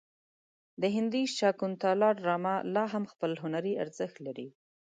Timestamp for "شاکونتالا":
1.37-2.09